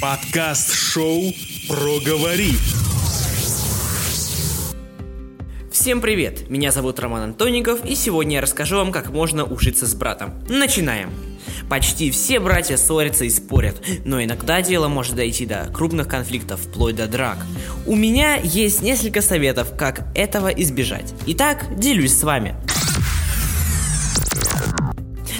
[0.00, 1.34] Подкаст-шоу
[1.68, 2.54] «Проговори».
[5.70, 6.48] Всем привет!
[6.48, 10.32] Меня зовут Роман Антоников, и сегодня я расскажу вам, как можно ужиться с братом.
[10.48, 11.10] Начинаем!
[11.68, 13.76] Почти все братья ссорятся и спорят,
[14.06, 17.36] но иногда дело может дойти до крупных конфликтов, вплоть до драк.
[17.86, 21.12] У меня есть несколько советов, как этого избежать.
[21.26, 22.54] Итак, делюсь с вами.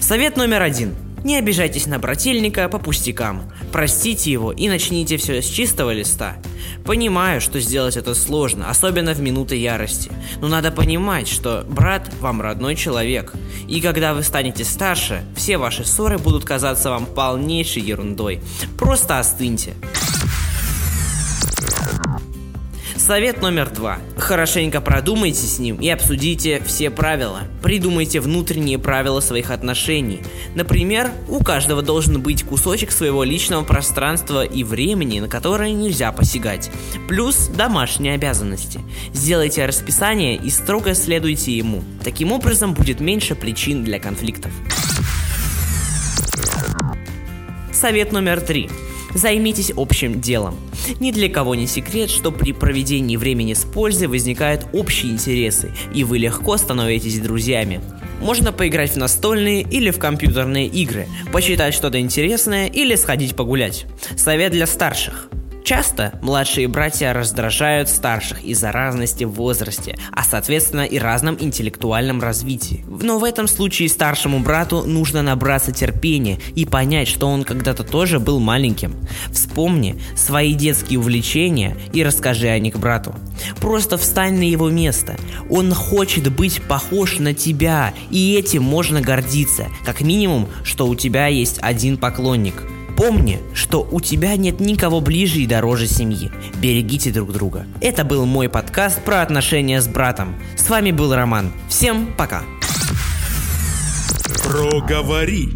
[0.00, 0.96] Совет номер один.
[1.24, 3.50] Не обижайтесь на брательника по пустякам.
[3.72, 6.36] Простите его и начните все с чистого листа.
[6.84, 10.10] Понимаю, что сделать это сложно, особенно в минуты ярости.
[10.40, 13.34] Но надо понимать, что брат вам родной человек.
[13.66, 18.40] И когда вы станете старше, все ваши ссоры будут казаться вам полнейшей ерундой.
[18.78, 19.74] Просто остыньте.
[23.08, 24.00] Совет номер два.
[24.18, 27.44] Хорошенько продумайте с ним и обсудите все правила.
[27.62, 30.20] Придумайте внутренние правила своих отношений.
[30.54, 36.70] Например, у каждого должен быть кусочек своего личного пространства и времени, на которое нельзя посягать.
[37.08, 38.80] Плюс домашние обязанности.
[39.14, 41.82] Сделайте расписание и строго следуйте ему.
[42.04, 44.52] Таким образом будет меньше причин для конфликтов.
[47.72, 48.68] Совет номер три.
[49.14, 50.56] Займитесь общим делом.
[51.00, 56.04] Ни для кого не секрет, что при проведении времени с пользой возникают общие интересы, и
[56.04, 57.80] вы легко становитесь друзьями.
[58.20, 63.86] Можно поиграть в настольные или в компьютерные игры, почитать что-то интересное или сходить погулять.
[64.16, 65.30] Совет для старших.
[65.68, 72.86] Часто младшие братья раздражают старших из-за разности в возрасте, а соответственно и разном интеллектуальном развитии.
[72.88, 78.18] Но в этом случае старшему брату нужно набраться терпения и понять, что он когда-то тоже
[78.18, 78.94] был маленьким.
[79.30, 83.14] Вспомни свои детские увлечения и расскажи о них брату.
[83.60, 85.18] Просто встань на его место.
[85.50, 89.66] Он хочет быть похож на тебя, и этим можно гордиться.
[89.84, 92.54] Как минимум, что у тебя есть один поклонник–
[92.98, 96.32] Помни, что у тебя нет никого ближе и дороже семьи.
[96.60, 97.64] Берегите друг друга.
[97.80, 100.34] Это был мой подкаст про отношения с братом.
[100.56, 101.52] С вами был Роман.
[101.68, 102.42] Всем пока.
[104.42, 105.50] Проговори.